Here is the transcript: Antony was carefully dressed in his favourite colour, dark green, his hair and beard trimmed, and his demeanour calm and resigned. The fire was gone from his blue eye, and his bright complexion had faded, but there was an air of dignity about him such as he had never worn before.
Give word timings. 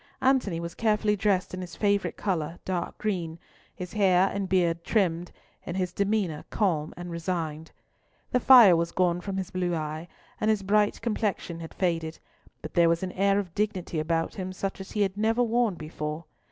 Antony 0.23 0.59
was 0.59 0.73
carefully 0.73 1.15
dressed 1.15 1.53
in 1.53 1.61
his 1.61 1.75
favourite 1.75 2.17
colour, 2.17 2.57
dark 2.65 2.97
green, 2.97 3.37
his 3.75 3.93
hair 3.93 4.31
and 4.33 4.49
beard 4.49 4.83
trimmed, 4.83 5.31
and 5.63 5.77
his 5.77 5.93
demeanour 5.93 6.43
calm 6.49 6.91
and 6.97 7.11
resigned. 7.11 7.71
The 8.31 8.39
fire 8.39 8.75
was 8.75 8.91
gone 8.91 9.21
from 9.21 9.37
his 9.37 9.51
blue 9.51 9.75
eye, 9.75 10.07
and 10.39 10.49
his 10.49 10.63
bright 10.63 10.99
complexion 11.03 11.59
had 11.59 11.75
faded, 11.75 12.17
but 12.63 12.73
there 12.73 12.89
was 12.89 13.03
an 13.03 13.11
air 13.11 13.37
of 13.37 13.53
dignity 13.53 13.99
about 13.99 14.33
him 14.33 14.51
such 14.53 14.81
as 14.81 14.89
he 14.93 15.03
had 15.03 15.17
never 15.17 15.43
worn 15.43 15.75
before. 15.75 16.25